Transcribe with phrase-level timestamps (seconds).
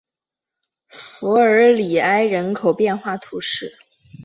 [0.87, 3.77] 弗尔里埃人口变化图示